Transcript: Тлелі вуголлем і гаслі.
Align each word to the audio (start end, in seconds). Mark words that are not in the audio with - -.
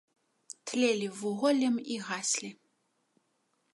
Тлелі 0.69 1.07
вуголлем 1.19 1.75
і 1.97 2.01
гаслі. 2.07 2.49